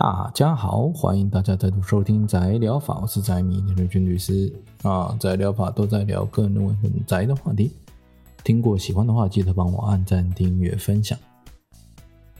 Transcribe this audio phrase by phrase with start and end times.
[0.00, 5.16] 大家好，欢迎大家再度收听宅疗法，我是宅米林瑞君律师啊。
[5.18, 7.72] 宅疗法都在聊个人认为很宅的话题，
[8.44, 11.18] 听过喜欢的话，记得帮我按赞、订阅、分享。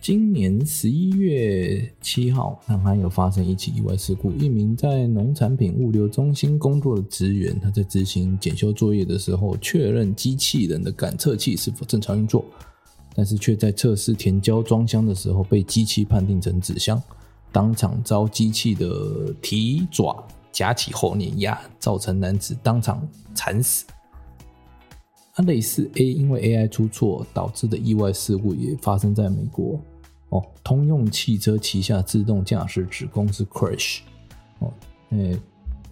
[0.01, 12.45] 今年十一月七号，南韩有发生一起意外事故，一名在农产品物流中心工作的职员，他在执行检修作业的时候，确认机器人的感测器是否正常运作，
[13.17, 17.03] 但是却在测试填胶装箱的时候，被机器判定成纸箱。
[17.51, 23.85] 当场遭机器的蹄爪夹起后碾压，造成男子当场惨死。
[25.37, 29.81] 那类似 A 因为 AI 出错导致的意外事故也发生在美国
[30.31, 30.43] 哦。
[30.65, 34.01] 通用汽车旗下自动驾驶子公司 Crash
[34.59, 34.73] 哦，
[35.11, 35.39] 诶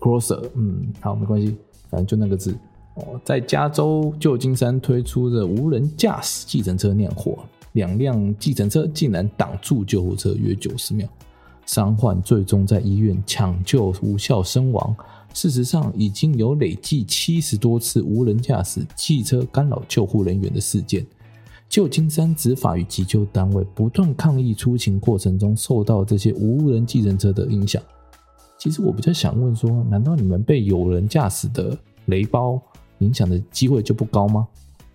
[0.01, 1.57] ，Cruiser，嗯，好，没关系，
[1.88, 2.59] 反正就那个字
[2.95, 7.38] 哦，在加州旧金山推出的无人驾驶计程车酿祸，
[7.74, 11.09] 两辆计程车竟然挡住救护车约九十秒。
[11.66, 14.96] 伤患最终在医院抢救无效身亡。
[15.34, 21.04] 事实上，已经有累计七十多次无人驾驶汽车干扰救护人员的事件。
[21.68, 27.82] 旧金山执法与急救单位不断抗议出勤过程中受到这些无人计程车的影响。
[28.56, 32.58] 其实我比较想问说，难道你们被有人驾驶的雷包
[33.01, 34.46] 影响的机会就不高吗？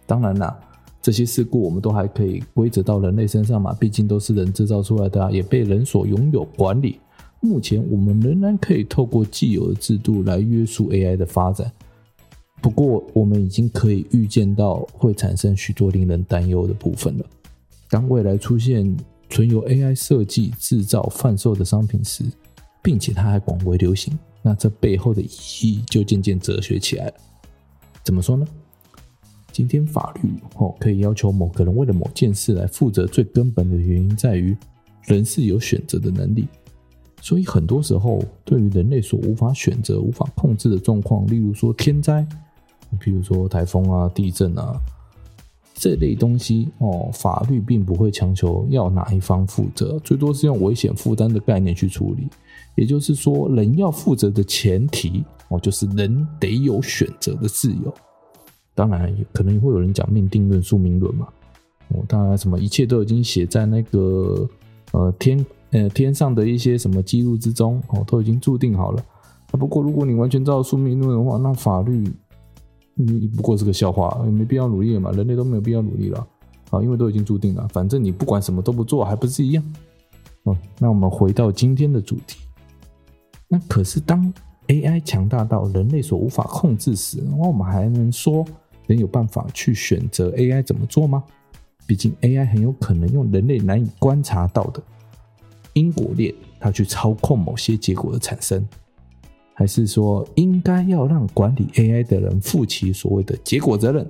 [0.08, 0.58] 当然啦。
[1.02, 7.00] 这些事故我们都还可以归责到人类身上嘛，毕竟都是人制造出来的啊，也被人所拥有管理。
[7.40, 11.72] 目前我们仍然可以透过既有的制度来约束 AI 的发展，
[12.62, 17.26] 不过我们已经可以预见到会产生许多令人担忧的部分了。
[17.90, 18.96] 当未来出现
[19.28, 22.24] 纯由 AI 设计、制造、贩售的商品时，
[22.84, 25.28] 并且它还广为流行，那这背后的意
[25.62, 27.14] 义就渐渐哲学起来了。
[28.04, 28.46] 怎么说呢？
[29.62, 34.58] 今天法律哦可以要求某个人为了某件事来负责，最根本的原因在于
[35.04, 36.48] 人是有选择的能力。
[37.22, 42.26] 所以很多时候，对于人类所无法选择、无法控制的状况，例如说天灾，
[43.00, 44.82] 比如说台风啊、地震啊
[45.76, 52.28] 这类东西哦，法律并不会强求要哪一方负责，最多是用危险负担的概念去处理。
[52.74, 57.94] 也就是说，人要负责的前提哦，就是人得有选择的自由。
[58.82, 61.28] 当然，可能也会有人讲命定论、宿命论嘛。
[61.90, 64.50] 哦，当然，什么一切都已经写在那个
[64.92, 69.06] 呃天呃天上的一些什么记录之中哦，都已经注定好了。
[69.52, 72.12] 啊，不过如果你完全照宿命论的话，那法律
[72.96, 75.12] 你不过是个笑话，也没必要努力了嘛。
[75.12, 76.28] 人类都没有必要努力了
[76.72, 77.68] 啊，因为都已经注定了。
[77.68, 79.64] 反正你不管什么都不做，还不是一样？
[80.46, 82.40] 哦，那我们回到今天的主题。
[83.48, 84.34] 那可是当
[84.70, 88.44] AI 强大到人类所无法控制时，那我们还能说？
[88.94, 91.24] 能有办法去选择 AI 怎么做吗？
[91.88, 94.82] 毕竟 AI 很有可能用人类难以观察到的
[95.74, 98.66] 因果链，它去操控某些结果的产生，
[99.54, 104.06] 还是说应该要让管理 AI 的人负起所谓的结果责任？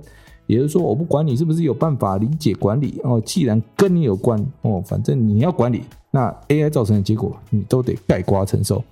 [0.48, 8.82] 也就是说，我不管你是不是有办法理解管理哦，既然跟你有关哦，反正你要管理，那 AI 造成的结果你都得盖瓜承受，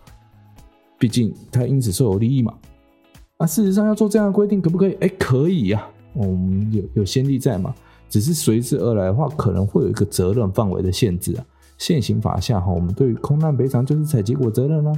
[0.97, 2.55] 毕竟它因此受有利益嘛。
[3.41, 4.93] 啊，事实上要做这样的规定可不可以？
[5.01, 7.75] 哎，可以呀、啊，我们有有先例在嘛。
[8.11, 11.45] 只是随之而来的话，可能会有一个责任范围的限制啊。
[11.79, 14.93] 现行法下哈，我们对于空难赔偿就是采结果责任啦、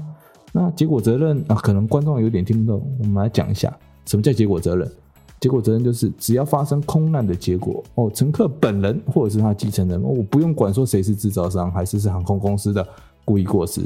[0.50, 3.72] 那结果责任啊，可能观众有点听不懂，我们来讲一下
[4.06, 4.90] 什么叫结果责任。
[5.38, 12.84] 结果责任就是只要发生空难的结果哦，乘客本人或者是他继承人，我不用管说谁是制造商还是是航空公司的
[13.24, 13.82] 故意过失，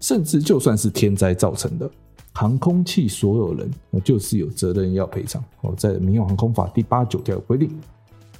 [0.00, 1.90] 甚至就算是天灾造成的。
[2.34, 3.70] 航空器所有人，
[4.02, 7.70] 就是有责任要赔偿哦，在《民用航空法》第八九条有规定，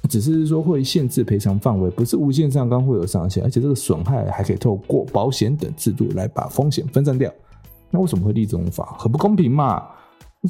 [0.09, 7.31] 只是说会限制赔偿范围，不是无限上纲会有上限，而且这个损害还可以透过保险等制度来把风险分散掉。
[7.89, 8.97] 那为什么会立这种法？
[8.99, 9.81] 很不公平嘛？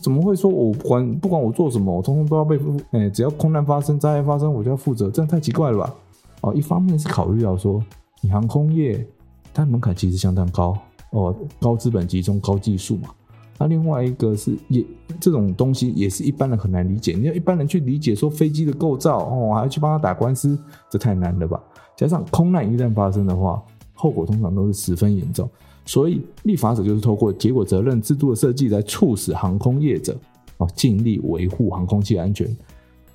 [0.02, 2.76] 怎么会说我不管不管我做什么，我通通都要被负？
[2.92, 5.12] 哎，只要空难发生、灾害发生，我就要负责？
[5.12, 5.96] 这样太奇怪了吧？
[6.41, 7.82] 哦，一方面是考虑到说，
[8.22, 9.08] 你航空业
[9.53, 10.76] 它门槛其实相当高
[11.12, 13.09] 哦，高资本集中、高技术嘛。
[13.57, 14.85] 那另外一个是也
[15.19, 20.59] 这种东西也是一般人很难理解，你要一般人去理解说飞机的构造哦，还要去帮他打官司，
[20.90, 21.63] 这太难了吧？
[21.96, 23.63] 加上空难一旦发生的话，
[23.93, 25.49] 后果通常都是十分严重，
[25.85, 30.17] 所以立法者就是透过结果责任制度的设计来促使航空业者
[30.57, 32.53] 啊尽力维护航空器安全。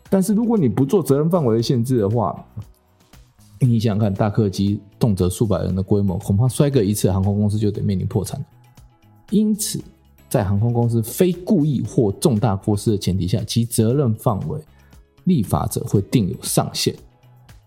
[0.09, 2.43] 但是如果你不做责任范围的限制的话，
[3.61, 8.43] 你想想看，大客机动辄数百人的规模，恐怕摔个一次，航空公司就得面临破产。
[9.29, 9.79] 因此。
[10.31, 14.61] 在航空公司非故意或重大过失的前提下，其责任范围，
[15.25, 16.95] 立法者会定有上限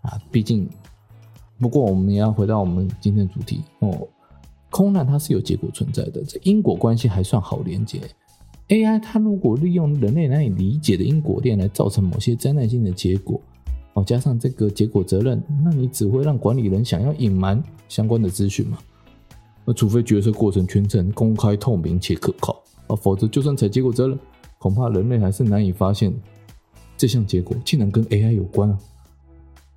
[0.01, 0.17] 啊。
[0.31, 0.67] 毕竟，
[1.59, 4.07] 不过我们也要回到我们今天的主题哦。
[4.69, 7.99] 空难它是有结果存在的，这因果关系还算好连接。
[8.69, 13.39] AI 它如果利用人类难以理解的因果链来造成某些灾难性的结果，
[13.93, 18.79] 哦，加上这个结果责任，那你只会让管理人想要隐瞒相关的资讯嘛？
[19.65, 24.19] 那除非决策过程全程公开透明且可靠啊，否则就算采结果责任，
[24.57, 26.13] 恐怕人类还是难以发现
[26.97, 28.77] 这项结果竟然跟 AI 有关啊。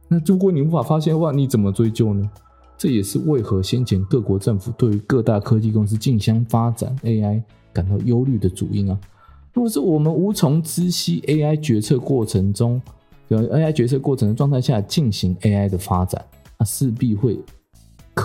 [0.08, 2.30] 那如果你无法发现的话，你怎么追究呢？
[2.78, 7.42] 这也是为何先前各国政府对于各大科技公司竞相发展 AI
[7.72, 8.98] 感到忧虑的主因啊。
[9.54, 12.80] 如果是我们无从知悉 AI 决策过程中，
[13.28, 16.22] 有 AI 决策过程的状态下进行 AI 的发展，
[16.58, 17.38] 那势必会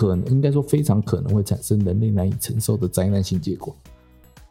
[0.08, 3.74] 可能，应该说非常可能会产生人类难以承受的灾难性结果。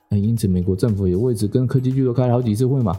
[0.09, 2.97] 那因此，美国政府也为此跟科技巨头开了好几次会嘛。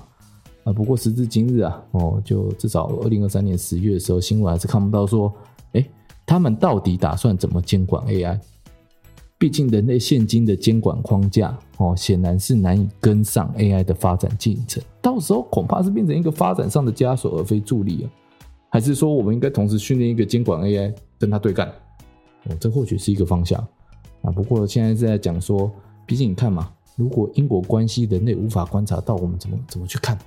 [0.64, 5.32] 啊，不过时至今日啊，哦，就至少二零二三年十月的时候，新闻还是看不到说，
[5.72, 5.88] 哎。
[6.24, 8.38] 他们到底打算怎么监管 AI？
[9.38, 14.80] 毕竟人类现今的监管框架哦，显然是难以跟上 AI 的发展进程。
[15.02, 18.06] 到时候恐怕是变成一个发展上的枷锁，而非助力啊。
[18.70, 21.70] 还是说，我们应该同时训练一个监管 AI，跟他对干？
[22.44, 23.60] 哦，这或许是一个方向
[24.22, 24.30] 啊。
[24.30, 25.70] 不过现在是在讲说，
[26.06, 30.18] 毕竟你看嘛，如果因果关系人类无法观察到，我们怎么怎么去看？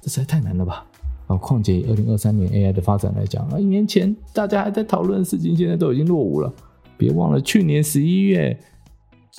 [0.00, 0.86] 这实在太难了吧？
[1.28, 6.52] 啊，况且二零二三年 AI 的发展来讲啊，一年前大家还在讨论的事情，现在都已经落伍了。
[6.98, 8.58] 别忘了去年十一月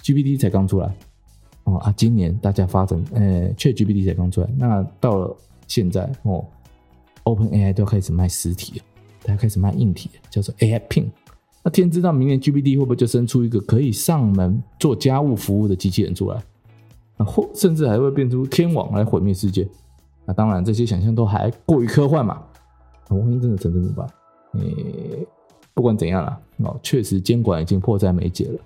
[0.02, 0.96] ，GPT 才刚出来
[1.66, 4.50] 哦啊，今年大家发展，呃确 GPT 才刚出来。
[4.58, 5.36] 那到了
[5.68, 6.46] 现在哦
[7.26, 8.86] ，OpenAI 都要开始卖实体了，
[9.24, 11.06] 大家开始卖硬体了，叫做 AI Pin。
[11.64, 16.44] 那天知道明年 GPT 会不会就生出一个可以上门做家务服务的机器人出来？
[17.18, 19.68] 啊，或甚至还会变出天网来毁灭世界？
[20.26, 22.42] 那当然，这些想象都还过于科幻嘛。
[23.10, 24.08] 万一真的成真怎么办？
[24.62, 25.28] 诶，
[25.74, 28.60] 不管怎样啦，哦，确实监管已经迫在眉睫了。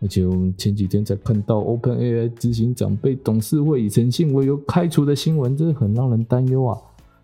[0.00, 6.76] 而且我们前几天才看到 OpenAI 执行长被董事会以诚信为由开除的新闻，真的很让人担忧啊。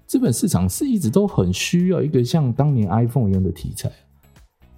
[0.07, 3.91] 资本市场是一直都很需要一个像当年 iPhone 一样的题材，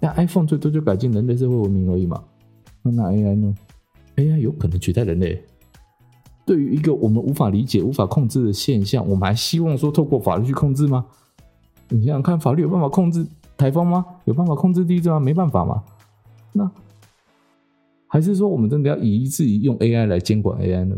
[0.01, 2.21] 但 iPhone 最多就改进人类社会文明而已嘛。
[2.81, 3.55] 那那 AI 呢
[4.17, 5.41] ？AI 有可能取代人类？
[6.43, 11.05] 对于一个我们无法理解、无法控制的现象，我们还希望说透过法律去控制吗？
[11.89, 13.25] 你想想看，法律有办法控制
[13.55, 14.03] 台风吗？
[14.25, 15.19] 有办法控制地震吗？
[15.19, 15.83] 没办法吗？
[16.51, 16.69] 那
[18.07, 20.97] 还是说我们真的要以至于用 AI 来监管 AI 呢？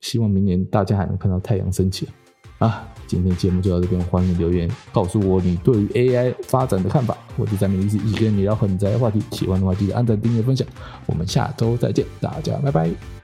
[0.00, 2.08] 希望明年大家还能看到太阳升起
[2.58, 2.86] 啊！
[3.06, 7.16] 今天节目就到这边，欢迎留言告诉我你对于 AI 发展的看法。
[7.36, 9.22] 我是宅米律师，一起跟你聊很宅的话题。
[9.30, 10.66] 喜欢的话记得按赞、订阅、分享。
[11.06, 13.17] 我们下周再见，大家拜拜。